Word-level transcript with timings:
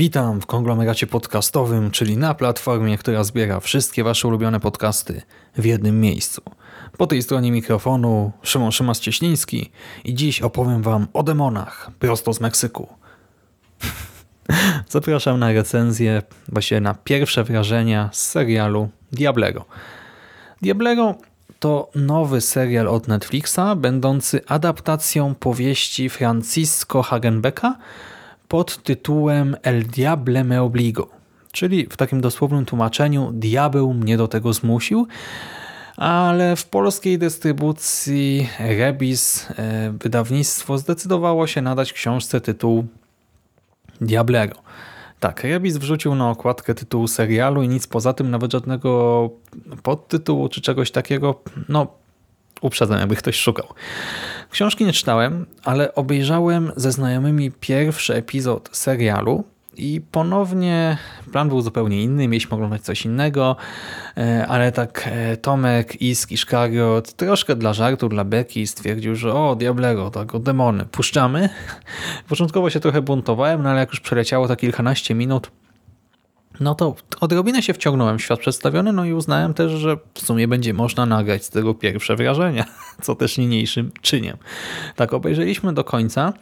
Witam 0.00 0.40
w 0.40 0.46
konglomeracie 0.46 1.06
podcastowym, 1.06 1.90
czyli 1.90 2.16
na 2.16 2.34
platformie, 2.34 2.98
która 2.98 3.24
zbiera 3.24 3.60
wszystkie 3.60 4.04
wasze 4.04 4.28
ulubione 4.28 4.60
podcasty 4.60 5.22
w 5.56 5.64
jednym 5.64 6.00
miejscu. 6.00 6.42
Po 6.96 7.06
tej 7.06 7.22
stronie 7.22 7.52
mikrofonu 7.52 8.32
Szymon 8.42 8.70
Szymas-Cieśliński 8.70 9.70
i 10.04 10.14
dziś 10.14 10.42
opowiem 10.42 10.82
wam 10.82 11.06
o 11.12 11.22
demonach 11.22 11.90
prosto 11.98 12.32
z 12.32 12.40
Meksyku. 12.40 12.88
Zapraszam 14.88 15.38
na 15.38 15.52
recenzję, 15.52 16.22
właśnie 16.48 16.80
na 16.80 16.94
pierwsze 16.94 17.44
wrażenia 17.44 18.10
z 18.12 18.22
serialu 18.22 18.88
Diablego. 19.12 19.64
Diablego 20.62 21.14
to 21.58 21.90
nowy 21.94 22.40
serial 22.40 22.88
od 22.88 23.08
Netflixa, 23.08 23.76
będący 23.76 24.40
adaptacją 24.46 25.34
powieści 25.34 26.10
Francisco 26.10 27.02
Hagenbecka 27.02 27.76
pod 28.50 28.82
tytułem 28.82 29.56
El 29.62 29.86
Diable 29.86 30.44
me 30.44 30.62
obligo, 30.62 31.08
czyli 31.52 31.86
w 31.86 31.96
takim 31.96 32.20
dosłownym 32.20 32.64
tłumaczeniu 32.64 33.30
Diabeł 33.32 33.94
mnie 33.94 34.16
do 34.16 34.28
tego 34.28 34.52
zmusił, 34.52 35.06
ale 35.96 36.56
w 36.56 36.66
polskiej 36.66 37.18
dystrybucji 37.18 38.48
Rebis 38.58 39.50
e, 39.50 39.92
wydawnictwo 40.02 40.78
zdecydowało 40.78 41.46
się 41.46 41.62
nadać 41.62 41.92
książce 41.92 42.40
tytuł 42.40 42.86
Diablero. 44.00 44.56
Tak, 45.20 45.44
Rebis 45.44 45.76
wrzucił 45.76 46.14
na 46.14 46.30
okładkę 46.30 46.74
tytułu 46.74 47.08
serialu 47.08 47.62
i 47.62 47.68
nic 47.68 47.86
poza 47.86 48.12
tym, 48.12 48.30
nawet 48.30 48.52
żadnego 48.52 49.30
podtytułu 49.82 50.48
czy 50.48 50.60
czegoś 50.60 50.90
takiego, 50.90 51.42
no 51.68 51.86
uprzedzam, 52.60 52.98
jakby 52.98 53.16
ktoś 53.16 53.36
szukał. 53.36 53.66
Książki 54.50 54.84
nie 54.84 54.92
czytałem, 54.92 55.46
ale 55.64 55.94
obejrzałem 55.94 56.72
ze 56.76 56.92
znajomymi 56.92 57.50
pierwszy 57.50 58.14
epizod 58.14 58.68
serialu 58.72 59.44
i 59.76 60.00
ponownie 60.12 60.98
plan 61.32 61.48
był 61.48 61.60
zupełnie 61.60 62.02
inny, 62.02 62.28
mieliśmy 62.28 62.54
oglądać 62.54 62.82
coś 62.82 63.04
innego, 63.04 63.56
e, 64.16 64.46
ale 64.46 64.72
tak 64.72 65.08
e, 65.12 65.36
Tomek, 65.36 66.02
Isk 66.02 66.32
i 66.32 66.36
Szkariot 66.36 67.12
troszkę 67.12 67.56
dla 67.56 67.72
żartu, 67.72 68.08
dla 68.08 68.24
beki 68.24 68.66
stwierdził, 68.66 69.16
że 69.16 69.34
o 69.34 69.56
Diablero, 69.56 70.10
tak 70.10 70.34
o 70.34 70.38
demony, 70.38 70.84
puszczamy. 70.84 71.48
Początkowo 72.28 72.70
się 72.70 72.80
trochę 72.80 73.02
buntowałem, 73.02 73.62
no 73.62 73.70
ale 73.70 73.80
jak 73.80 73.90
już 73.90 74.00
przeleciało 74.00 74.48
to 74.48 74.56
kilkanaście 74.56 75.14
minut, 75.14 75.50
no 76.60 76.74
to 76.74 76.94
odrobinę 77.20 77.62
się 77.62 77.74
wciągnąłem 77.74 78.18
w 78.18 78.22
świat 78.22 78.40
przedstawiony, 78.40 78.92
no 78.92 79.04
i 79.04 79.12
uznałem 79.12 79.54
też, 79.54 79.72
że 79.72 79.96
w 80.14 80.20
sumie 80.20 80.48
będzie 80.48 80.74
można 80.74 81.06
nagrać 81.06 81.44
z 81.44 81.50
tego 81.50 81.74
pierwsze 81.74 82.16
wrażenia, 82.16 82.64
co 83.02 83.14
też 83.14 83.38
niniejszym 83.38 83.90
czyniem. 84.00 84.36
Tak, 84.96 85.12
obejrzeliśmy 85.12 85.72
do 85.72 85.84
końca 85.84 86.32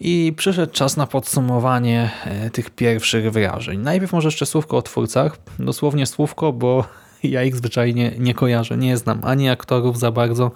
i 0.00 0.34
przyszedł 0.36 0.72
czas 0.72 0.96
na 0.96 1.06
podsumowanie 1.06 2.10
e, 2.24 2.50
tych 2.50 2.70
pierwszych 2.70 3.32
wrażeń. 3.32 3.80
Najpierw 3.80 4.12
może 4.12 4.28
jeszcze 4.28 4.46
słówko 4.46 4.76
o 4.76 4.82
twórcach, 4.82 5.38
dosłownie 5.58 6.06
słówko, 6.06 6.52
bo 6.52 6.84
ja 7.22 7.42
ich 7.42 7.56
zwyczajnie 7.56 8.12
nie 8.18 8.34
kojarzę, 8.34 8.76
nie 8.76 8.96
znam 8.96 9.20
ani 9.24 9.48
aktorów 9.48 9.98
za 9.98 10.10
bardzo, 10.10 10.50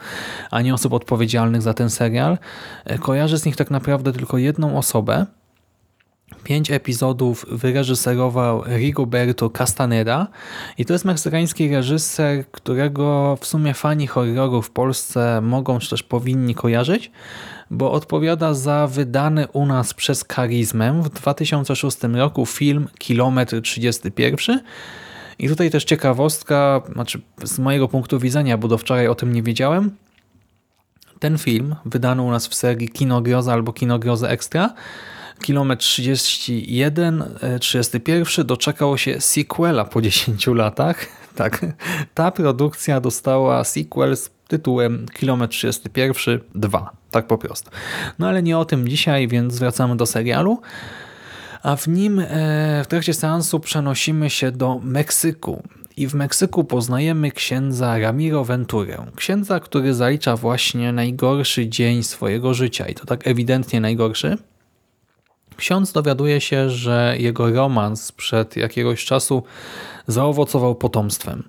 ani 0.50 0.72
osób 0.72 0.93
odpowiedzialnych 0.93 1.62
za 1.62 1.75
ten 1.75 1.91
serial. 1.91 2.38
E, 2.84 2.98
Kojarzę 2.98 3.38
z 3.38 3.44
nich 3.44 3.56
tak 3.56 3.70
naprawdę 3.70 4.12
tylko 4.12 4.38
jedną 4.38 4.78
osobę, 4.78 5.26
Pięć 6.44 6.70
epizodów 6.70 7.46
wyreżyserował 7.50 8.64
Rigoberto 8.64 9.50
Castaneda 9.50 10.26
i 10.78 10.84
to 10.84 10.92
jest 10.92 11.04
meksykański 11.04 11.68
reżyser, 11.68 12.50
którego 12.50 13.38
w 13.41 13.46
sumie 13.46 13.74
fani 13.74 14.06
horroru 14.06 14.62
w 14.62 14.70
Polsce 14.70 15.40
mogą 15.40 15.78
czy 15.78 15.90
też 15.90 16.02
powinni 16.02 16.54
kojarzyć, 16.54 17.10
bo 17.70 17.92
odpowiada 17.92 18.54
za 18.54 18.86
wydany 18.86 19.48
u 19.52 19.66
nas 19.66 19.94
przez 19.94 20.24
Karizmę 20.24 21.02
w 21.02 21.08
2006 21.08 21.98
roku 22.14 22.46
film 22.46 22.88
Kilometr 22.98 23.62
31 23.62 24.60
i 25.38 25.48
tutaj 25.48 25.70
też 25.70 25.84
ciekawostka, 25.84 26.82
znaczy 26.92 27.20
z 27.44 27.58
mojego 27.58 27.88
punktu 27.88 28.19
widzenia, 28.19 28.58
bo 28.58 28.69
do 28.69 28.78
wczoraj 28.78 29.08
o 29.08 29.14
tym 29.14 29.32
nie 29.32 29.42
wiedziałem, 29.42 29.90
ten 31.19 31.38
film 31.38 31.76
wydany 31.84 32.22
u 32.22 32.30
nas 32.30 32.48
w 32.48 32.54
serii 32.54 32.88
Kinogroza 32.88 33.52
albo 33.52 33.72
Kinogroza 33.72 34.28
Extra 34.28 34.74
kilometr 35.42 35.82
31, 35.82 37.24
31 37.60 38.46
doczekał 38.46 38.98
się 38.98 39.20
sequela 39.20 39.84
po 39.84 40.02
10 40.02 40.46
latach. 40.46 41.06
Tak, 41.34 41.66
ta 42.14 42.30
produkcja 42.30 43.00
dostała 43.00 43.64
sequel 43.64 44.16
z 44.16 44.30
tytułem 44.48 45.06
Kilometr 45.14 45.54
31 45.54 46.40
2. 46.54 46.90
Tak 47.10 47.26
po 47.26 47.38
prostu. 47.38 47.70
No 48.18 48.28
ale 48.28 48.42
nie 48.42 48.58
o 48.58 48.64
tym 48.64 48.88
dzisiaj, 48.88 49.28
więc 49.28 49.58
wracamy 49.58 49.96
do 49.96 50.06
serialu. 50.06 50.60
A 51.62 51.76
w 51.76 51.88
nim 51.88 52.18
e, 52.18 52.24
w 52.84 52.86
trakcie 52.86 53.14
seansu 53.14 53.60
przenosimy 53.60 54.30
się 54.30 54.52
do 54.52 54.80
Meksyku. 54.82 55.62
I 55.96 56.06
w 56.06 56.14
Meksyku 56.14 56.64
poznajemy 56.64 57.30
księdza 57.30 57.98
Ramiro 57.98 58.44
Venturę. 58.44 59.06
Księdza, 59.16 59.60
który 59.60 59.94
zalicza 59.94 60.36
właśnie 60.36 60.92
najgorszy 60.92 61.68
dzień 61.68 62.02
swojego 62.02 62.54
życia. 62.54 62.86
I 62.86 62.94
to 62.94 63.06
tak 63.06 63.26
ewidentnie 63.26 63.80
najgorszy 63.80 64.38
Ksiądz 65.60 65.93
dowiaduje 65.93 66.41
się, 66.41 66.71
że 66.71 67.15
jego 67.19 67.50
romans 67.50 68.12
przed 68.12 68.56
jakiegoś 68.56 69.04
czasu 69.04 69.43
zaowocował 70.06 70.75
potomstwem. 70.75 71.48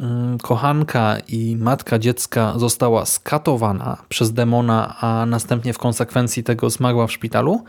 Mm, 0.00 0.38
kochanka 0.38 1.16
i 1.28 1.56
matka 1.56 1.98
dziecka 1.98 2.52
została 2.56 3.06
skatowana 3.06 3.96
przez 4.08 4.32
demona, 4.32 4.96
a 5.00 5.26
następnie 5.26 5.72
w 5.72 5.78
konsekwencji 5.78 6.44
tego 6.44 6.70
zmarła 6.70 7.06
w 7.06 7.12
szpitalu, 7.12 7.64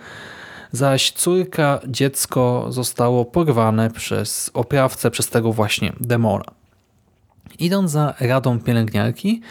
zaś 0.72 1.12
córka, 1.12 1.80
dziecko 1.88 2.66
zostało 2.70 3.26
porwane 3.26 3.90
przez 3.90 4.52
oprawcę, 4.54 5.12
przez 5.12 5.30
tego 5.30 5.54
właśnie 5.54 5.94
demona. 6.00 6.46
Idąc 7.60 7.92
za 7.92 8.14
radą 8.20 8.60
pielęgniarki, 8.60 9.42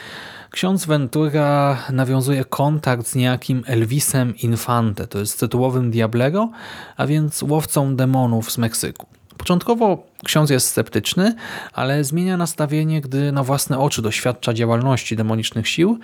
ksiądz 0.50 0.86
Ventura 0.86 1.78
nawiązuje 1.92 2.44
kontakt 2.44 3.06
z 3.06 3.14
niejakim 3.14 3.62
Elvisem 3.66 4.36
Infante, 4.36 5.06
to 5.06 5.18
jest 5.18 5.40
tytułowym 5.40 5.90
Diablero, 5.90 6.50
a 6.96 7.06
więc 7.06 7.42
łowcą 7.42 7.96
demonów 7.96 8.52
z 8.52 8.58
Meksyku. 8.58 9.06
Początkowo 9.38 10.06
ksiądz 10.24 10.50
jest 10.50 10.66
sceptyczny, 10.66 11.34
ale 11.72 12.04
zmienia 12.04 12.36
nastawienie, 12.36 13.00
gdy 13.00 13.32
na 13.32 13.42
własne 13.42 13.78
oczy 13.78 14.02
doświadcza 14.02 14.54
działalności 14.54 15.16
demonicznych 15.16 15.68
sił 15.68 15.98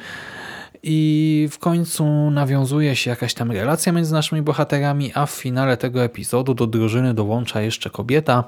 i 0.83 1.49
w 1.51 1.59
końcu 1.59 2.31
nawiązuje 2.31 2.97
się 2.97 3.11
jakaś 3.11 3.35
tam 3.35 3.53
relacja 3.53 3.93
między 3.93 4.13
naszymi 4.13 4.43
bohaterami, 4.43 5.13
a 5.15 5.27
w 5.27 5.31
finale 5.31 5.77
tego 5.77 6.05
epizodu 6.05 6.55
do 6.55 6.67
drużyny 6.67 7.15
dołącza 7.15 7.61
jeszcze 7.61 7.91
kobieta, 7.91 8.45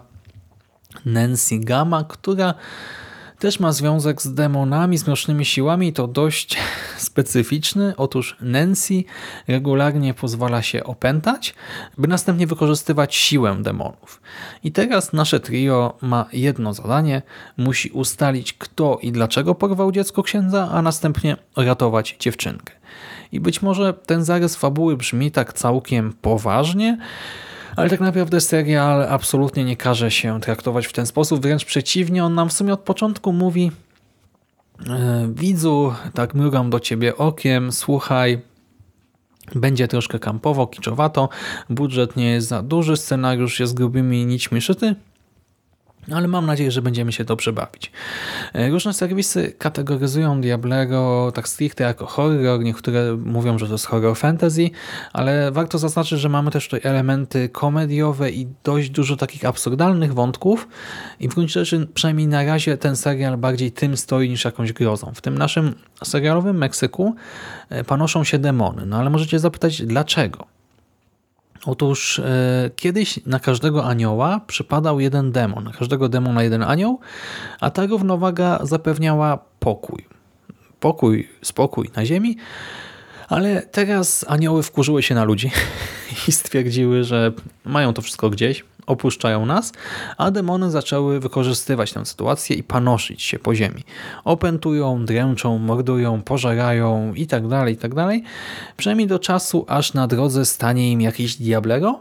Nancy 1.05 1.59
Gama, 1.59 2.05
która 2.05 2.55
też 3.39 3.61
ma 3.61 3.73
związek 3.73 4.23
z 4.23 4.35
demonami, 4.35 4.99
z 4.99 5.07
mrocznymi 5.07 5.45
siłami 5.45 5.89
i 5.89 5.93
to 5.93 6.07
dość 6.07 6.57
specyficzny. 6.97 7.95
Otóż 7.97 8.37
Nancy 8.41 9.05
regularnie 9.49 10.15
pozwala 10.15 10.63
się 10.63 10.85
opętać, 10.85 11.55
by 11.99 12.09
następnie 12.09 12.47
wykorzystywać 12.47 13.15
siłę 13.15 13.57
demonów. 13.61 14.21
I 14.65 14.73
teraz 14.73 15.13
nasze 15.13 15.41
trio 15.41 15.97
ma 16.03 16.27
jedno 16.33 16.75
zadanie. 16.75 17.23
Musi 17.57 17.91
ustalić 17.91 18.53
kto 18.53 18.99
i 19.03 19.13
dlaczego 19.13 19.55
porwał 19.55 19.93
dziecko 19.93 20.23
księdza, 20.23 20.69
a 20.73 20.83
następnie 20.83 21.37
ratować 21.57 22.17
dziewczynkę. 22.21 22.73
I 23.33 23.41
być 23.41 23.63
może 23.63 23.95
ten 23.95 24.25
zarys 24.25 24.57
fabuły 24.57 24.97
brzmi 24.97 25.31
tak 25.31 25.53
całkiem 25.53 26.13
poważnie, 26.13 26.99
ale 27.77 27.91
tak 27.91 28.01
naprawdę 28.01 28.41
serial 28.41 29.03
absolutnie 29.03 29.65
nie 29.65 29.77
każe 29.77 30.11
się 30.11 30.41
traktować 30.41 30.87
w 30.87 30.93
ten 30.93 31.07
sposób, 31.07 31.43
wręcz 31.43 31.65
przeciwnie, 31.65 32.25
on 32.25 32.35
nam 32.35 32.49
w 32.49 32.53
sumie 32.53 32.73
od 32.73 32.81
początku 32.81 33.33
mówi 33.33 33.73
e, 34.89 35.29
widzu, 35.35 35.95
tak 36.15 36.35
mrugam 36.35 36.71
do 36.71 36.81
ciebie 36.81 37.17
okiem, 37.17 37.73
słuchaj, 37.73 38.43
będzie 39.55 39.89
troszkę 39.89 40.19
kampowo, 40.19 40.67
kiczowato, 40.67 41.29
budżet 41.71 42.17
nie 42.17 42.31
jest 42.31 42.49
za 42.49 42.63
duży, 42.63 42.97
scenariusz 42.97 43.61
jest 43.61 43.75
grubymi 43.75 44.27
nićmi 44.27 44.61
szyty, 44.61 44.95
ale 46.15 46.29
mam 46.29 46.47
nadzieję, 46.47 46.71
że 46.71 46.83
będziemy 46.83 47.13
się 47.13 47.25
dobrze 47.25 47.53
bawić. 47.53 47.93
E, 48.55 48.71
różne 48.71 48.95
serwisy 48.95 49.53
kategoryzują 49.59 50.41
Diablego 50.41 51.33
tak 51.35 51.49
stricte 51.49 51.85
jako 51.85 52.07
horror, 52.07 52.61
niektóre 52.61 53.17
mówią, 53.17 53.59
że 53.59 53.67
to 53.67 53.73
jest 53.73 53.87
horror 53.87 54.17
fantasy, 54.17 54.71
ale 55.13 55.53
warto 55.53 55.79
zaznaczyć, 55.79 56.21
że 56.21 56.29
mamy 56.29 56.51
też 56.51 56.65
tutaj 56.65 56.81
elementy 56.91 57.49
komediowe 57.49 58.31
i 58.31 58.49
dość 58.65 58.91
dużo 58.91 59.17
takich 59.17 59.45
absurdalnych 59.45 60.15
wątków 60.15 60.69
i 61.21 61.29
w 61.29 61.35
gruncie 61.35 61.65
rzeczy 61.65 61.89
przynajmniej 61.95 62.27
na 62.27 62.45
razie 62.45 62.77
ten 62.77 62.97
serial 62.97 63.37
bardziej 63.37 63.73
tym 63.73 63.97
stoi 63.97 64.29
niż 64.29 64.45
jakąś 64.45 64.73
grozą. 64.73 65.13
W 65.15 65.21
tym 65.21 65.39
naszym 65.39 65.75
serialowym 66.05 66.57
Meksyku 66.57 67.15
e, 67.69 67.85
panoszą 67.85 68.25
się 68.25 68.39
demony, 68.39 68.87
no 68.87 68.97
ale 68.99 69.11
możecie 69.11 69.39
zapytać 69.39 69.83
dlaczego? 69.83 70.56
Otóż 71.67 72.19
e, 72.19 72.71
kiedyś 72.77 73.21
na 73.27 73.41
każdego 73.41 73.85
anioła 73.85 74.41
przypadał 74.47 75.01
jeden 75.01 75.33
demon, 75.33 75.65
na 75.65 75.73
każdego 75.73 76.09
demona 76.09 76.43
jeden 76.43 76.63
anioł, 76.63 77.01
a 77.61 77.71
ta 77.71 77.87
równowaga 77.87 78.59
zapewniała 78.63 79.39
pokój. 79.61 80.07
Pokój, 80.81 81.29
spokój 81.43 81.91
na 81.97 82.07
ziemi, 82.07 82.37
ale 83.29 83.63
teraz 83.63 84.25
anioły 84.29 84.63
wkurzyły 84.63 85.03
się 85.03 85.15
na 85.15 85.25
ludzi 85.25 85.51
i 86.29 86.33
stwierdziły, 86.33 87.05
że 87.05 87.33
mają 87.65 87.93
to 87.93 88.03
wszystko 88.03 88.31
gdzieś, 88.31 88.65
opuszczają 88.87 89.47
nas, 89.47 89.73
a 90.17 90.31
demony 90.31 90.71
zaczęły 90.71 91.21
wykorzystywać 91.21 91.93
tę 91.93 92.07
sytuację 92.07 92.57
i 92.57 92.63
panoszyć 92.63 93.23
się 93.23 93.39
po 93.39 93.55
ziemi. 93.55 93.85
Opętują, 94.25 95.05
dręczą, 95.05 95.59
mordują, 95.59 96.23
pożerają 96.23 97.15
i 97.15 97.27
tak 97.27 97.49
dalej, 97.49 97.75
i 97.75 97.77
tak. 97.77 97.93
Przynajmniej 98.77 99.09
do 99.09 99.19
czasu, 99.19 99.65
aż 99.69 99.95
na 99.95 100.07
drodze 100.07 100.47
stanie 100.47 100.93
im 100.93 101.01
jakiś 101.01 101.37
diablero 101.37 102.01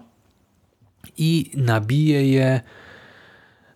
i 1.18 1.52
nabije 1.58 2.32
je 2.32 2.62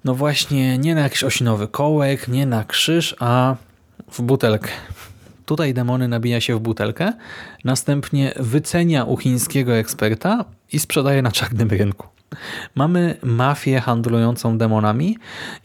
no 0.03 0.15
właśnie 0.15 0.77
nie 0.77 0.95
na 0.95 1.01
jakiś 1.01 1.23
osinowy 1.23 1.67
kołek, 1.67 2.27
nie 2.27 2.45
na 2.45 2.63
krzyż, 2.63 3.15
a 3.19 3.56
w 4.11 4.21
butelkę. 4.21 4.69
Tutaj 5.50 5.74
demony 5.74 6.07
nabija 6.07 6.42
się 6.42 6.56
w 6.56 6.60
butelkę, 6.60 7.13
następnie 7.63 8.34
wycenia 8.36 9.06
u 9.06 9.18
chińskiego 9.18 9.75
eksperta 9.75 10.46
i 10.74 10.80
sprzedaje 10.80 11.22
na 11.22 11.31
czarnym 11.31 11.69
rynku. 11.69 12.07
Mamy 12.75 13.18
mafię 13.24 13.81
handlującą 13.81 14.57
demonami 14.57 15.18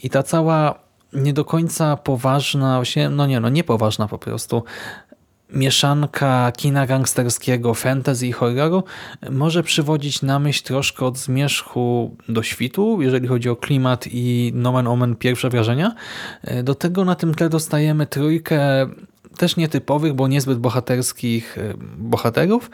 i 0.02 0.10
ta 0.10 0.22
cała 0.22 0.78
nie 1.12 1.32
do 1.32 1.44
końca 1.44 1.96
poważna, 1.96 2.82
no 3.10 3.26
nie, 3.26 3.40
no 3.40 3.48
niepoważna 3.48 4.08
po 4.08 4.18
prostu, 4.18 4.64
mieszanka 5.50 6.52
kina 6.56 6.86
gangsterskiego, 6.86 7.74
fantasy 7.74 8.26
i 8.26 8.32
horroru 8.32 8.84
może 9.30 9.62
przywodzić 9.62 10.22
na 10.22 10.38
myśl 10.38 10.64
troszkę 10.64 11.06
od 11.06 11.18
zmierzchu 11.18 12.16
do 12.28 12.42
świtu, 12.42 13.02
jeżeli 13.02 13.28
chodzi 13.28 13.48
o 13.48 13.56
klimat 13.56 14.04
i 14.06 14.52
nomen 14.54 14.86
omen 14.86 15.16
pierwsze 15.16 15.48
wrażenia. 15.50 15.94
Do 16.62 16.74
tego 16.74 17.04
na 17.04 17.14
tym 17.14 17.34
tle 17.34 17.48
dostajemy 17.48 18.06
trójkę 18.06 18.86
też 19.36 19.56
nietypowych, 19.56 20.14
bo 20.14 20.28
niezbyt 20.28 20.58
bohaterskich 20.58 21.58
e, 21.58 21.74
bohaterów. 21.98 22.70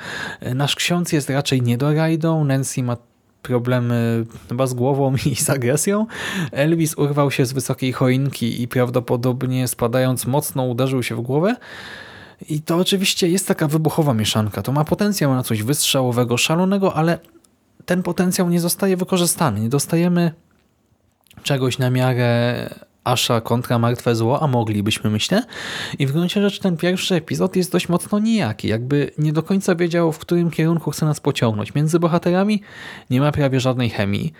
Nasz 0.54 0.76
ksiądz 0.76 1.12
jest 1.12 1.30
raczej 1.30 1.62
niedorajdą, 1.62 2.44
Nancy 2.44 2.82
ma 2.82 2.96
problemy 3.42 4.26
chyba 4.48 4.66
z 4.66 4.74
głową 4.74 5.14
i 5.32 5.36
z 5.36 5.50
agresją. 5.50 6.06
Elvis 6.52 6.94
urwał 6.98 7.30
się 7.30 7.46
z 7.46 7.52
wysokiej 7.52 7.92
choinki 7.92 8.62
i 8.62 8.68
prawdopodobnie 8.68 9.68
spadając 9.68 10.26
mocno 10.26 10.64
uderzył 10.64 11.02
się 11.02 11.14
w 11.14 11.20
głowę. 11.20 11.56
I 12.48 12.62
to 12.62 12.76
oczywiście 12.76 13.28
jest 13.28 13.48
taka 13.48 13.68
wybuchowa 13.68 14.14
mieszanka. 14.14 14.62
To 14.62 14.72
ma 14.72 14.84
potencjał 14.84 15.34
na 15.34 15.42
coś 15.42 15.62
wystrzałowego, 15.62 16.36
szalonego, 16.36 16.94
ale 16.94 17.18
ten 17.86 18.02
potencjał 18.02 18.50
nie 18.50 18.60
zostaje 18.60 18.96
wykorzystany. 18.96 19.60
Nie 19.60 19.68
dostajemy 19.68 20.32
czegoś 21.42 21.78
na 21.78 21.90
miarę 21.90 22.70
Asha 23.04 23.40
kontra 23.40 23.78
Martwe 23.78 24.14
Zło, 24.14 24.42
a 24.42 24.46
moglibyśmy, 24.46 25.10
myślę. 25.10 25.42
I 25.98 26.06
w 26.06 26.12
gruncie 26.12 26.42
rzeczy 26.42 26.60
ten 26.60 26.76
pierwszy 26.76 27.14
epizod 27.14 27.56
jest 27.56 27.72
dość 27.72 27.88
mocno 27.88 28.18
nijaki. 28.18 28.68
Jakby 28.68 29.10
nie 29.18 29.32
do 29.32 29.42
końca 29.42 29.74
wiedział, 29.74 30.12
w 30.12 30.18
którym 30.18 30.50
kierunku 30.50 30.90
chce 30.90 31.06
nas 31.06 31.20
pociągnąć. 31.20 31.74
Między 31.74 31.98
bohaterami 32.00 32.62
nie 33.10 33.20
ma 33.20 33.32
prawie 33.32 33.60
żadnej 33.60 33.90
chemii. 33.90 34.32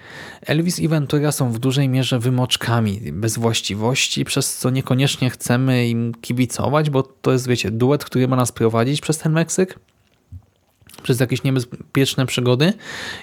Elvis 0.46 0.78
i 0.78 0.88
Ventura 0.88 1.32
są 1.32 1.52
w 1.52 1.58
dużej 1.58 1.88
mierze 1.88 2.18
wymoczkami, 2.18 3.00
bez 3.12 3.38
właściwości, 3.38 4.24
przez 4.24 4.56
co 4.56 4.70
niekoniecznie 4.70 5.30
chcemy 5.30 5.88
im 5.88 6.14
kibicować, 6.20 6.90
bo 6.90 7.02
to 7.02 7.32
jest, 7.32 7.48
wiecie, 7.48 7.70
duet, 7.70 8.04
który 8.04 8.28
ma 8.28 8.36
nas 8.36 8.52
prowadzić 8.52 9.00
przez 9.00 9.18
ten 9.18 9.32
Meksyk 9.32 9.78
przez 11.02 11.20
jakieś 11.20 11.42
niebezpieczne 11.42 12.26
przygody. 12.26 12.72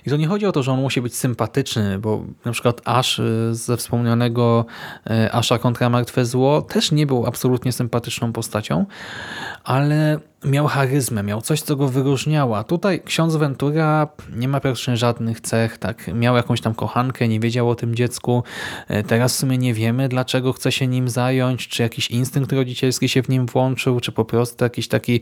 I 0.05 0.09
to 0.09 0.17
nie 0.17 0.27
chodzi 0.27 0.45
o 0.45 0.51
to, 0.51 0.63
że 0.63 0.71
on 0.71 0.81
musi 0.81 1.01
być 1.01 1.15
sympatyczny, 1.15 1.99
bo 1.99 2.23
na 2.45 2.51
przykład 2.51 2.81
Ash 2.85 3.19
y, 3.19 3.55
ze 3.55 3.77
wspomnianego 3.77 4.65
y, 5.07 5.31
Asha 5.31 5.59
kontra 5.59 5.89
Martwe 5.89 6.25
Zło 6.25 6.61
też 6.61 6.91
nie 6.91 7.07
był 7.07 7.25
absolutnie 7.25 7.71
sympatyczną 7.71 8.33
postacią, 8.33 8.85
ale 9.63 10.19
miał 10.45 10.67
charyzmę, 10.67 11.23
miał 11.23 11.41
coś, 11.41 11.61
co 11.61 11.75
go 11.75 11.87
wyróżniało. 11.87 12.63
Tutaj 12.63 13.01
ksiądz 13.05 13.35
Ventura 13.35 14.07
nie 14.35 14.47
ma 14.47 14.59
praktycznie 14.59 14.97
żadnych 14.97 15.41
cech, 15.41 15.77
tak, 15.77 16.07
miał 16.13 16.35
jakąś 16.35 16.61
tam 16.61 16.73
kochankę, 16.73 17.27
nie 17.27 17.39
wiedział 17.39 17.69
o 17.69 17.75
tym 17.75 17.95
dziecku. 17.95 18.43
E, 18.87 19.03
teraz 19.03 19.33
w 19.33 19.39
sumie 19.39 19.57
nie 19.57 19.73
wiemy, 19.73 20.09
dlaczego 20.09 20.53
chce 20.53 20.71
się 20.71 20.87
nim 20.87 21.09
zająć, 21.09 21.67
czy 21.67 21.83
jakiś 21.83 22.11
instynkt 22.11 22.51
rodzicielski 22.51 23.09
się 23.09 23.23
w 23.23 23.29
nim 23.29 23.45
włączył, 23.45 23.99
czy 23.99 24.11
po 24.11 24.25
prostu 24.25 24.63
jakiś 24.63 24.87
taki, 24.87 25.21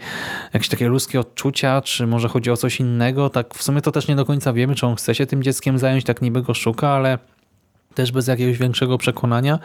jakieś 0.53 0.69
takie 0.69 0.87
ludzkie 0.87 1.19
odczucia, 1.19 1.81
czy 1.81 2.07
może 2.07 2.27
chodzi 2.27 2.51
o 2.51 2.57
coś 2.57 2.79
innego. 2.79 3.29
Tak 3.29 3.55
w 3.55 3.63
sumie 3.63 3.81
to 3.81 3.91
też 3.91 4.07
nie 4.07 4.15
do 4.15 4.25
końca 4.25 4.53
wiemy, 4.53 4.75
czy 4.75 4.85
on 4.85 4.95
chce 4.95 5.15
się 5.15 5.25
tym 5.25 5.43
dzieckiem 5.43 5.79
zająć, 5.79 6.03
tak 6.03 6.21
niby 6.21 6.41
go 6.41 6.53
szuka, 6.53 6.89
ale 6.89 7.19
też 7.95 8.11
bez 8.11 8.27
jakiegoś 8.27 8.57
większego 8.57 8.97
przekonania. 8.97 9.59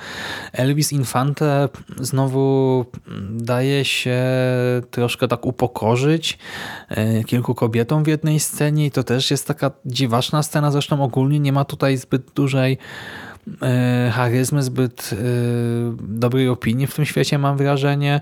Elvis 0.53 0.93
Infante 0.93 1.69
znowu 2.01 2.85
daje 3.31 3.85
się 3.85 4.21
troszkę 4.91 5.29
tak 5.29 5.47
upokorzyć 5.47 6.39
e, 6.89 7.25
kilku 7.25 7.55
kobietom 7.55 8.05
w 8.05 8.07
jednej 8.07 8.41
scenie 8.41 8.87
i 8.87 8.91
to 8.91 9.03
też 9.03 9.31
jest 9.31 9.47
taka 9.47 9.71
dziwaczna 9.87 10.43
scena, 10.43 10.71
zresztą 10.71 11.03
ogólnie 11.03 11.41
nie 11.41 11.53
ma 11.53 11.65
tutaj 11.65 11.97
zbyt 11.97 12.31
dużej 12.35 12.79
e, 13.63 14.11
charyzmy, 14.15 14.63
zbyt 14.63 15.11
e, 15.13 15.17
dobrej 15.99 16.49
opinii 16.49 16.87
w 16.87 16.95
tym 16.95 17.05
świecie 17.05 17.39
mam 17.39 17.57
wrażenie. 17.57 18.21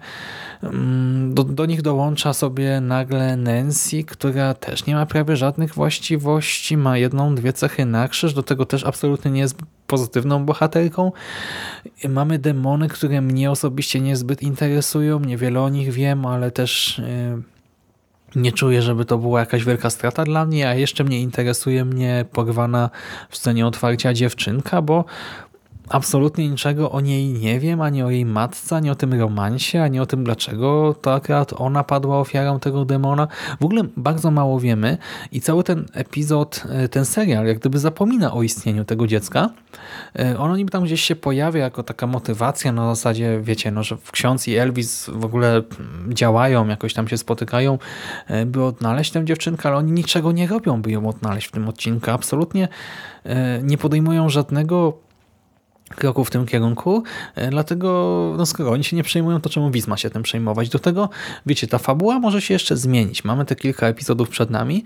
Mm, 0.62 1.34
do, 1.34 1.44
do 1.44 1.66
nich 1.66 1.82
dołącza 1.82 2.32
sobie 2.32 2.80
nagle 2.80 3.36
Nancy, 3.36 4.04
która 4.04 4.54
też 4.54 4.86
nie 4.86 4.94
ma 4.94 5.06
prawie 5.06 5.36
żadnych 5.36 5.74
właściwości, 5.74 6.76
ma 6.76 6.98
jedną, 6.98 7.34
dwie 7.34 7.52
cechy 7.52 7.84
na 7.84 8.08
krzyż, 8.08 8.34
do 8.34 8.42
tego 8.42 8.66
też 8.66 8.84
absolutnie 8.84 9.30
nie 9.30 9.40
jest 9.40 9.56
pozytywną 9.88 10.44
bohaterką. 10.44 11.12
Mamy 12.08 12.38
demony, 12.38 12.88
które 12.88 13.20
mnie 13.20 13.50
osobiście 13.50 14.00
niezbyt 14.00 14.42
interesują, 14.42 15.20
niewiele 15.20 15.60
o 15.60 15.68
nich 15.68 15.92
wiem, 15.92 16.26
ale 16.26 16.50
też 16.50 16.98
yy, 16.98 17.42
nie 18.42 18.52
czuję, 18.52 18.82
żeby 18.82 19.04
to 19.04 19.18
była 19.18 19.40
jakaś 19.40 19.64
wielka 19.64 19.90
strata 19.90 20.24
dla 20.24 20.46
mnie, 20.46 20.68
a 20.68 20.74
jeszcze 20.74 21.04
mnie 21.04 21.20
interesuje 21.20 21.84
mnie 21.84 22.24
porwana 22.32 22.90
w 23.30 23.36
scenie 23.36 23.66
otwarcia 23.66 24.12
dziewczynka, 24.12 24.82
bo 24.82 25.04
absolutnie 25.90 26.48
niczego 26.48 26.90
o 26.90 27.00
niej 27.00 27.32
nie 27.32 27.60
wiem, 27.60 27.80
ani 27.80 28.02
o 28.02 28.10
jej 28.10 28.24
matce, 28.24 28.76
ani 28.76 28.90
o 28.90 28.94
tym 28.94 29.14
romansie, 29.14 29.82
ani 29.82 30.00
o 30.00 30.06
tym, 30.06 30.24
dlaczego 30.24 30.94
to 31.02 31.14
akurat 31.14 31.52
ona 31.56 31.84
padła 31.84 32.20
ofiarą 32.20 32.60
tego 32.60 32.84
demona. 32.84 33.28
W 33.60 33.64
ogóle 33.64 33.82
bardzo 33.96 34.30
mało 34.30 34.60
wiemy 34.60 34.98
i 35.32 35.40
cały 35.40 35.64
ten 35.64 35.86
epizod, 35.92 36.62
e, 36.70 36.88
ten 36.88 37.04
serial, 37.04 37.46
jak 37.46 37.58
gdyby 37.58 37.78
zapomina 37.78 38.32
o 38.32 38.42
istnieniu 38.42 38.84
tego 38.84 39.06
dziecka. 39.06 39.50
E, 40.18 40.38
ono 40.38 40.56
niby 40.56 40.70
tam 40.70 40.84
gdzieś 40.84 41.02
się 41.02 41.16
pojawia 41.16 41.60
jako 41.60 41.82
taka 41.82 42.06
motywacja 42.06 42.72
na 42.72 42.94
zasadzie, 42.94 43.40
wiecie, 43.42 43.70
no, 43.70 43.82
że 43.82 43.96
ksiądz 44.12 44.48
i 44.48 44.56
Elvis 44.56 45.10
w 45.12 45.24
ogóle 45.24 45.62
działają, 46.08 46.68
jakoś 46.68 46.94
tam 46.94 47.08
się 47.08 47.18
spotykają, 47.18 47.78
e, 48.26 48.46
by 48.46 48.64
odnaleźć 48.64 49.10
tę 49.10 49.24
dziewczynkę, 49.24 49.68
ale 49.68 49.78
oni 49.78 49.92
niczego 49.92 50.32
nie 50.32 50.46
robią, 50.46 50.82
by 50.82 50.90
ją 50.90 51.08
odnaleźć 51.08 51.46
w 51.46 51.50
tym 51.50 51.68
odcinku. 51.68 52.10
Absolutnie 52.10 52.68
nie 53.62 53.78
podejmują 53.78 54.28
żadnego 54.28 55.07
kroku 55.88 56.24
w 56.24 56.30
tym 56.30 56.46
kierunku, 56.46 57.02
e, 57.34 57.50
dlatego 57.50 58.34
no 58.38 58.46
skoro 58.46 58.70
oni 58.70 58.84
się 58.84 58.96
nie 58.96 59.02
przejmują, 59.02 59.40
to 59.40 59.50
czemu 59.50 59.70
Wiz 59.70 59.86
ma 59.86 59.96
się 59.96 60.10
tym 60.10 60.22
przejmować? 60.22 60.68
Do 60.68 60.78
tego, 60.78 61.08
wiecie, 61.46 61.66
ta 61.66 61.78
fabuła 61.78 62.18
może 62.18 62.42
się 62.42 62.54
jeszcze 62.54 62.76
zmienić. 62.76 63.24
Mamy 63.24 63.44
te 63.44 63.56
kilka 63.56 63.86
epizodów 63.86 64.28
przed 64.28 64.50
nami, 64.50 64.84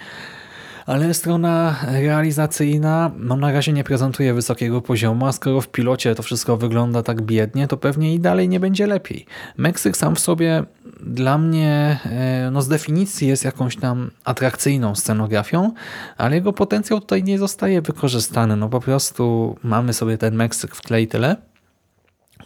ale 0.87 1.15
strona 1.15 1.77
realizacyjna 1.87 3.11
no 3.19 3.37
na 3.37 3.53
razie 3.53 3.73
nie 3.73 3.85
prezentuje 3.85 4.35
wysokiego 4.35 4.81
poziomu, 4.81 5.27
a 5.27 5.33
skoro 5.33 5.61
w 5.61 5.69
pilocie 5.69 6.15
to 6.15 6.23
wszystko 6.23 6.57
wygląda 6.57 7.03
tak 7.03 7.23
biednie, 7.23 7.69
to 7.69 7.77
pewnie 7.77 8.15
i 8.15 8.21
dalej 8.21 8.49
nie 8.49 8.61
będzie 8.61 8.87
lepiej. 8.87 9.27
Meksyk 9.57 9.97
sam 9.97 10.15
w 10.15 10.21
sobie 10.21 10.65
dla 11.01 11.39
mnie 11.39 11.99
e, 12.05 12.51
no 12.53 12.63
z 12.63 12.69
definicji 12.69 13.29
jest 13.29 13.45
jakąś 13.45 13.77
tam 13.77 14.11
atrakcyjną 14.25 14.95
scenografią, 14.95 15.73
ale 16.17 16.35
jego 16.37 16.53
potencjał 16.53 17.01
tutaj 17.01 17.25
nie 17.25 17.39
zostaje 17.39 17.83
wykorzystany. 17.83 18.57
No 18.57 18.69
po 18.69 18.81
prostu 18.81 19.57
mamy 19.63 19.93
sobie 19.93 20.19
ten 20.19 20.35
Meksyk 20.35 20.75
w 20.75 20.83
tle 20.83 21.03
i 21.03 21.09
tyle. 21.09 21.37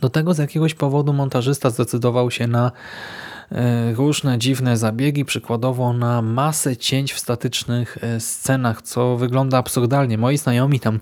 Do 0.00 0.09
tego 0.09 0.35
z 0.35 0.38
jakiegoś 0.38 0.75
powodu 0.75 1.12
montażysta 1.12 1.71
zdecydował 1.71 2.31
się 2.31 2.47
na 2.47 2.73
różne 3.95 4.38
dziwne 4.38 4.76
zabiegi, 4.76 5.25
przykładowo 5.25 5.93
na 5.93 6.23
masę 6.23 6.76
cięć 6.76 7.12
w 7.12 7.19
statycznych 7.19 7.99
e, 8.00 8.21
scenach, 8.21 8.83
co 8.83 9.17
wygląda 9.17 9.59
absurdalnie. 9.59 10.19
Moi 10.19 10.38
znajomi 10.38 10.81
tam, 10.81 11.00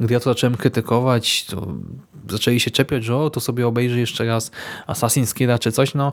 gdy 0.00 0.14
ja 0.14 0.20
to 0.20 0.30
zacząłem 0.30 0.56
krytykować, 0.56 1.44
to 1.44 1.66
zaczęli 2.30 2.60
się 2.60 2.70
czepiać, 2.70 3.04
że 3.04 3.16
o, 3.16 3.30
to 3.30 3.40
sobie 3.40 3.66
obejrzy 3.66 4.00
jeszcze 4.00 4.24
raz 4.24 4.50
Assassin's 4.86 5.34
Creed 5.34 5.60
czy 5.60 5.72
coś, 5.72 5.94
no 5.94 6.12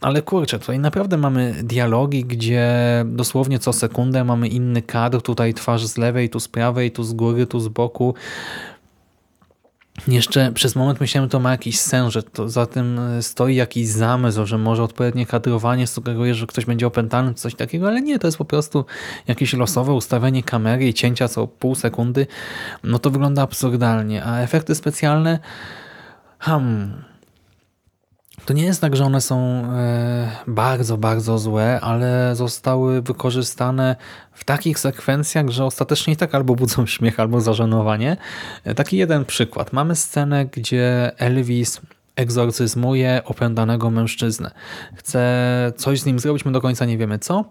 ale 0.00 0.22
kurczę, 0.22 0.58
tutaj 0.58 0.78
naprawdę 0.78 1.16
mamy 1.16 1.54
dialogi, 1.62 2.24
gdzie 2.24 2.74
dosłownie 3.06 3.58
co 3.58 3.72
sekundę 3.72 4.24
mamy 4.24 4.48
inny 4.48 4.82
kadr, 4.82 5.22
tutaj 5.22 5.54
twarz 5.54 5.86
z 5.86 5.96
lewej, 5.96 6.30
tu 6.30 6.40
z 6.40 6.48
prawej, 6.48 6.90
tu 6.90 7.04
z 7.04 7.12
góry, 7.12 7.46
tu 7.46 7.60
z 7.60 7.68
boku. 7.68 8.14
Jeszcze 10.08 10.52
przez 10.52 10.76
moment 10.76 11.00
myślałem, 11.00 11.26
że 11.26 11.30
to 11.30 11.40
ma 11.40 11.50
jakiś 11.50 11.80
sens, 11.80 12.12
że 12.12 12.22
to 12.22 12.48
za 12.48 12.66
tym 12.66 13.00
stoi 13.20 13.54
jakiś 13.54 13.88
zamysł, 13.88 14.46
że 14.46 14.58
może 14.58 14.82
odpowiednie 14.82 15.26
kadrowanie 15.26 15.86
sugeruje, 15.86 16.34
że 16.34 16.46
ktoś 16.46 16.64
będzie 16.64 16.86
opętany, 16.86 17.34
coś 17.34 17.54
takiego, 17.54 17.88
ale 17.88 18.02
nie, 18.02 18.18
to 18.18 18.28
jest 18.28 18.38
po 18.38 18.44
prostu 18.44 18.84
jakieś 19.28 19.52
losowe 19.52 19.92
ustawienie 19.92 20.42
kamery 20.42 20.88
i 20.88 20.94
cięcia 20.94 21.28
co 21.28 21.46
pół 21.46 21.74
sekundy. 21.74 22.26
No 22.84 22.98
to 22.98 23.10
wygląda 23.10 23.42
absurdalnie, 23.42 24.24
a 24.24 24.40
efekty 24.40 24.74
specjalne 24.74 25.38
hmm, 26.38 27.04
to 28.46 28.52
nie 28.52 28.64
jest 28.64 28.80
tak, 28.80 28.96
że 28.96 29.04
one 29.04 29.20
są 29.20 29.38
e, 29.38 30.30
bardzo, 30.46 30.96
bardzo 30.96 31.38
złe, 31.38 31.80
ale 31.80 32.36
zostały 32.36 33.02
wykorzystane 33.02 33.96
w 34.32 34.44
takich 34.44 34.78
sekwencjach, 34.78 35.48
że 35.48 35.64
ostatecznie 35.64 36.12
i 36.12 36.16
tak 36.16 36.34
albo 36.34 36.54
budzą 36.54 36.86
śmiech, 36.86 37.20
albo 37.20 37.40
zażenowanie. 37.40 38.16
E, 38.64 38.74
Taki 38.74 38.96
jeden 38.96 39.24
przykład. 39.24 39.72
Mamy 39.72 39.96
scenę, 39.96 40.46
gdzie 40.46 41.12
Elvis 41.18 41.80
egzorcyzmuje 42.16 43.22
opętanego 43.24 43.90
mężczyznę. 43.90 44.50
Chce 44.94 45.22
coś 45.76 46.00
z 46.00 46.06
nim 46.06 46.18
zrobić, 46.18 46.44
my 46.44 46.52
do 46.52 46.60
końca 46.60 46.84
nie 46.84 46.98
wiemy 46.98 47.18
co. 47.18 47.44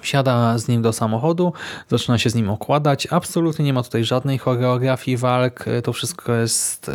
Wsiada 0.00 0.58
z 0.58 0.68
nim 0.68 0.82
do 0.82 0.92
samochodu, 0.92 1.52
zaczyna 1.88 2.18
się 2.18 2.30
z 2.30 2.34
nim 2.34 2.50
okładać. 2.50 3.08
Absolutnie 3.10 3.64
nie 3.64 3.72
ma 3.72 3.82
tutaj 3.82 4.04
żadnej 4.04 4.38
choreografii 4.38 5.16
walk. 5.16 5.64
To 5.84 5.92
wszystko 5.92 6.32
jest, 6.34 6.88
e, 6.88 6.92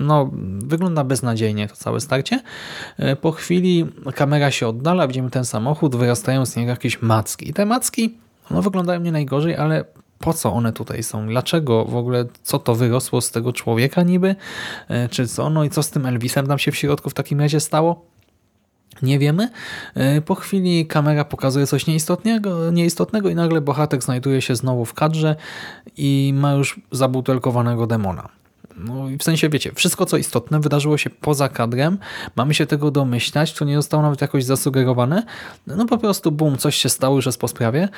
no, 0.00 0.30
wygląda 0.58 1.04
beznadziejnie 1.04 1.68
to 1.68 1.76
całe 1.76 2.00
starcie. 2.00 2.42
E, 2.98 3.16
Po 3.16 3.32
chwili 3.32 3.86
kamera 4.14 4.50
się 4.50 4.68
oddala, 4.68 5.06
widzimy 5.06 5.30
ten 5.30 5.44
samochód, 5.44 5.96
wyrastają 5.96 6.46
z 6.46 6.56
niego 6.56 6.70
jakieś 6.70 7.02
macki. 7.02 7.48
I 7.50 7.52
te 7.52 7.66
macki, 7.66 8.14
no, 8.50 8.62
wyglądają 8.62 9.00
nie 9.00 9.12
najgorzej, 9.12 9.56
ale 9.56 9.84
po 10.18 10.32
co 10.34 10.52
one 10.52 10.72
tutaj 10.72 11.02
są? 11.02 11.26
Dlaczego 11.26 11.84
w 11.84 11.96
ogóle, 11.96 12.24
co 12.42 12.58
to 12.58 12.74
wyrosło 12.74 13.20
z 13.20 13.30
tego 13.30 13.52
człowieka 13.52 14.02
niby? 14.02 14.36
E, 14.88 15.08
Czy 15.08 15.28
co? 15.28 15.50
No 15.50 15.64
i 15.64 15.70
co 15.70 15.82
z 15.82 15.90
tym 15.90 16.06
Elvisem 16.06 16.46
tam 16.46 16.58
się 16.58 16.72
w 16.72 16.76
środku 16.76 17.10
w 17.10 17.14
takim 17.14 17.40
razie 17.40 17.60
stało? 17.60 18.04
Nie 19.02 19.18
wiemy. 19.18 19.50
E, 19.94 20.20
Po 20.20 20.34
chwili 20.34 20.86
kamera 20.86 21.24
pokazuje 21.24 21.66
coś 21.66 21.86
nieistotnego, 21.86 22.70
nieistotnego 22.70 23.28
i 23.28 23.34
nagle 23.34 23.60
bohater 23.60 24.02
znajduje 24.02 24.42
się 24.42 24.56
znowu 24.56 24.84
w 24.84 24.94
kadrze 24.94 25.36
i 25.96 26.34
ma 26.36 26.52
już 26.52 26.80
zabutelkowanego 26.92 27.86
demona. 27.86 28.28
No 28.76 29.10
i 29.10 29.18
w 29.18 29.22
sensie, 29.22 29.48
wiecie, 29.48 29.72
wszystko 29.74 30.06
co 30.06 30.16
istotne 30.16 30.60
wydarzyło 30.60 30.98
się 30.98 31.10
poza 31.10 31.48
kadrem, 31.48 31.98
mamy 32.36 32.54
się 32.54 32.66
tego 32.66 32.90
domyślać, 32.90 33.52
to 33.52 33.64
nie 33.64 33.76
zostało 33.76 34.02
nawet 34.02 34.20
jakoś 34.20 34.44
zasugerowane, 34.44 35.22
no 35.66 35.86
po 35.86 35.98
prostu 35.98 36.32
bum, 36.32 36.58
coś 36.58 36.76
się 36.76 36.88
stało 36.88 37.16
już 37.16 37.26
jest 37.26 37.40
po 37.40 37.48
sprawie. 37.48 37.88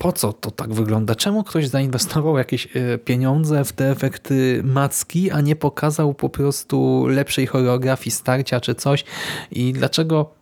Po 0.00 0.12
co 0.12 0.32
to 0.32 0.50
tak 0.50 0.72
wygląda? 0.72 1.14
Czemu 1.14 1.44
ktoś 1.44 1.68
zainwestował 1.68 2.38
jakieś 2.38 2.68
e, 2.76 2.98
pieniądze 2.98 3.64
w 3.64 3.72
te 3.72 3.90
efekty 3.90 4.62
macki, 4.64 5.30
a 5.30 5.40
nie 5.40 5.56
pokazał 5.56 6.14
po 6.14 6.28
prostu 6.28 7.06
lepszej 7.06 7.46
choreografii 7.46 8.10
starcia 8.10 8.60
czy 8.60 8.74
coś? 8.74 9.04
I 9.50 9.72
dlaczego 9.72 10.39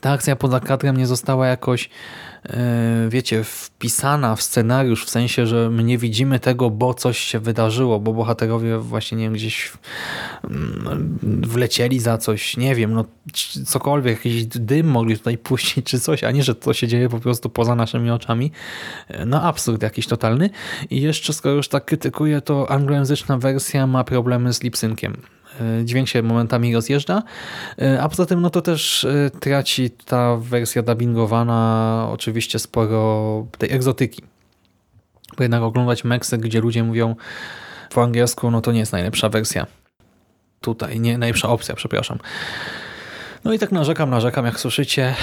ta 0.00 0.10
akcja 0.10 0.36
poza 0.36 0.60
kadrem 0.60 0.96
nie 0.96 1.06
została 1.06 1.46
jakoś, 1.46 1.90
e, 2.44 3.08
wiecie, 3.08 3.44
wpisana 3.44 4.36
w 4.36 4.42
scenariusz, 4.42 5.04
w 5.06 5.10
sensie, 5.10 5.46
że 5.46 5.70
my 5.70 5.84
nie 5.84 5.98
widzimy 5.98 6.40
tego, 6.40 6.70
bo 6.70 6.94
coś 6.94 7.18
się 7.18 7.38
wydarzyło, 7.40 8.00
bo 8.00 8.12
bohaterowie 8.12 8.78
właśnie, 8.78 9.18
nie 9.18 9.24
wiem, 9.24 9.32
gdzieś 9.32 9.72
mm, 10.44 11.18
wlecieli 11.42 12.00
za 12.00 12.18
coś, 12.18 12.56
nie 12.56 12.74
wiem, 12.74 12.94
no 12.94 13.04
cokolwiek, 13.66 14.16
jakiś 14.16 14.46
dym 14.46 14.86
mogli 14.86 15.18
tutaj 15.18 15.38
puścić 15.38 15.86
czy 15.86 16.00
coś, 16.00 16.24
a 16.24 16.30
nie, 16.30 16.42
że 16.42 16.54
to 16.54 16.72
się 16.72 16.88
dzieje 16.88 17.08
po 17.08 17.20
prostu 17.20 17.50
poza 17.50 17.74
naszymi 17.74 18.10
oczami. 18.10 18.52
E, 19.08 19.26
No 19.26 19.42
absurd 19.42 19.82
jakiś 19.82 20.06
totalny. 20.06 20.50
I 20.90 21.02
jeszcze, 21.02 21.32
skoro 21.32 21.54
już 21.54 21.68
tak 21.68 21.84
krytykuję, 21.84 22.40
to 22.40 22.70
anglojęzyczna 22.70 23.38
wersja 23.38 23.86
ma 23.86 24.04
problemy 24.04 24.52
z 24.52 24.62
lipsynkiem 24.62 25.16
dźwięk 25.84 26.08
się 26.08 26.22
momentami 26.22 26.74
rozjeżdża, 26.74 27.22
a 28.00 28.08
poza 28.08 28.26
tym 28.26 28.40
no 28.40 28.50
to 28.50 28.62
też 28.62 29.04
e, 29.04 29.30
traci 29.40 29.90
ta 29.90 30.36
wersja 30.36 30.82
dubbingowana 30.82 32.08
oczywiście 32.12 32.58
sporo 32.58 33.46
tej 33.58 33.72
egzotyki. 33.72 34.22
Bo 35.36 35.42
jednak 35.42 35.62
oglądać 35.62 36.04
Meksyk, 36.04 36.40
gdzie 36.40 36.60
ludzie 36.60 36.84
mówią 36.84 37.16
po 37.94 38.02
angielsku, 38.02 38.50
no 38.50 38.60
to 38.60 38.72
nie 38.72 38.78
jest 38.78 38.92
najlepsza 38.92 39.28
wersja. 39.28 39.66
Tutaj, 40.60 41.00
nie 41.00 41.18
najlepsza 41.18 41.48
opcja, 41.48 41.74
przepraszam. 41.74 42.18
No 43.44 43.52
i 43.52 43.58
tak 43.58 43.72
narzekam, 43.72 44.10
narzekam, 44.10 44.44
jak 44.46 44.60
słyszycie 44.60 45.14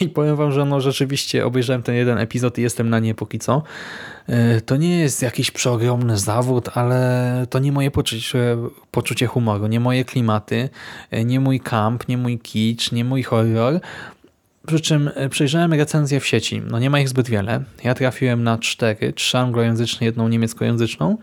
i 0.00 0.08
powiem 0.08 0.36
wam, 0.36 0.52
że 0.52 0.64
no 0.64 0.80
rzeczywiście 0.80 1.46
obejrzałem 1.46 1.82
ten 1.82 1.94
jeden 1.94 2.18
epizod 2.18 2.58
i 2.58 2.62
jestem 2.62 2.90
na 2.90 2.98
nie 2.98 3.14
póki 3.14 3.38
co. 3.38 3.62
E, 4.28 4.60
To 4.60 4.76
nie 4.76 4.98
jest 5.00 5.22
jakiś 5.22 5.50
przeogromny 5.50 6.18
zawód, 6.18 6.68
ale 6.74 7.46
to 7.50 7.58
nie 7.58 7.72
moje 7.72 7.90
poczucie, 7.90 8.56
poczucie 8.90 9.26
humoru, 9.26 9.66
nie 9.66 9.80
moje 9.80 10.04
klimaty, 10.04 10.68
e, 11.10 11.24
nie 11.24 11.40
mój 11.40 11.60
kamp, 11.60 12.08
nie 12.08 12.18
mój 12.18 12.38
kicz, 12.38 12.92
nie 12.92 13.04
mój 13.04 13.22
horror. 13.22 13.80
Przy 14.70 14.80
czym 14.80 15.10
e, 15.14 15.28
przejrzałem 15.28 15.72
recenzje 15.72 16.20
w 16.20 16.26
sieci. 16.26 16.62
No 16.70 16.78
nie 16.78 16.90
ma 16.90 17.00
ich 17.00 17.08
zbyt 17.08 17.28
wiele. 17.28 17.64
Ja 17.84 17.94
trafiłem 17.94 18.42
na 18.42 18.58
cztery. 18.58 19.12
Trzy 19.12 19.38
anglojęzyczne, 19.38 20.06
jedną 20.06 20.28
niemieckojęzyczną. 20.28 21.18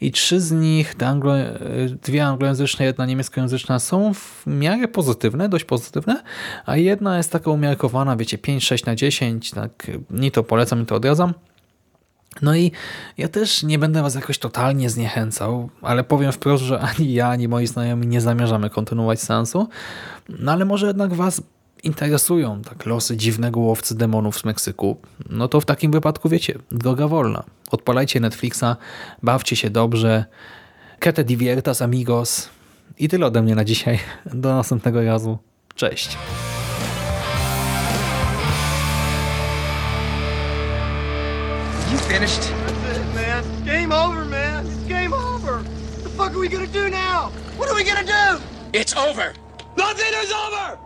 I 0.00 0.12
trzy 0.12 0.40
z 0.40 0.52
nich, 0.52 0.94
te 0.94 1.06
anglo, 1.06 1.38
e, 1.38 1.56
dwie 2.02 2.26
anglojęzyczne, 2.26 2.84
jedna 2.84 3.06
niemieckojęzyczna 3.06 3.78
są 3.78 4.14
w 4.14 4.46
miarę 4.46 4.88
pozytywne, 4.88 5.48
dość 5.48 5.64
pozytywne, 5.64 6.22
a 6.66 6.76
jedna 6.76 7.16
jest 7.16 7.32
taka 7.32 7.50
umiarkowana, 7.50 8.16
wiecie, 8.16 8.38
5-6 8.38 8.86
na 8.86 8.94
10. 8.94 9.50
Tak, 9.50 9.90
ni 10.10 10.30
to 10.30 10.42
polecam, 10.42 10.80
ni 10.80 10.86
to 10.86 10.94
odradzam. 10.94 11.34
No 12.42 12.56
i 12.56 12.72
ja 13.18 13.28
też 13.28 13.62
nie 13.62 13.78
będę 13.78 14.02
was 14.02 14.14
jakoś 14.14 14.38
totalnie 14.38 14.90
zniechęcał, 14.90 15.68
ale 15.82 16.04
powiem 16.04 16.32
wprost, 16.32 16.64
że 16.64 16.80
ani 16.80 17.12
ja, 17.12 17.28
ani 17.28 17.48
moi 17.48 17.66
znajomi 17.66 18.06
nie 18.06 18.20
zamierzamy 18.20 18.70
kontynuować 18.70 19.20
seansu. 19.20 19.68
No 20.28 20.52
ale 20.52 20.64
może 20.64 20.86
jednak 20.86 21.14
was 21.14 21.42
interesują 21.86 22.62
tak 22.62 22.86
losy 22.86 23.16
dziwnego 23.16 23.60
łowcy 23.60 23.94
demonów 23.94 24.38
z 24.38 24.44
Meksyku. 24.44 24.96
No 25.30 25.48
to 25.48 25.60
w 25.60 25.64
takim 25.64 25.92
wypadku 25.92 26.28
wiecie, 26.28 26.58
droga 26.70 27.08
wolna. 27.08 27.44
Odpalajcie 27.70 28.20
Netflixa, 28.20 28.76
bawcie 29.22 29.56
się 29.56 29.70
dobrze. 29.70 30.24
Que 31.00 31.12
te 31.12 31.24
diviertas 31.24 31.82
amigos. 31.82 32.48
I 32.98 33.08
tyle 33.08 33.26
ode 33.26 33.42
mnie 33.42 33.54
na 33.54 33.64
dzisiaj. 33.64 33.98
Do 34.34 34.54
następnego 34.54 35.04
razu. 35.04 35.38
Cześć. 35.74 36.16
You 41.92 41.98
finished? 41.98 42.40
That's 42.40 42.98
it, 42.98 43.14
man. 43.14 43.44
Game 43.64 43.92
over, 43.92 44.24
man. 44.24 44.66
It's 44.66 44.88
game 44.88 45.14
over. 45.14 45.52
What 45.52 46.02
the 46.02 46.08
fuck 46.08 46.32
are 46.32 46.38
we 46.40 46.48
gonna 46.48 46.66
do 46.66 46.90
now? 46.90 47.30
What 47.58 47.70
are 47.70 47.76
we 47.76 47.84
gonna 47.84 48.04
do? 48.04 48.42
It's 48.72 48.96
over. 48.96 49.32
Nothing 49.76 50.14
is 50.24 50.32
over! 50.32 50.85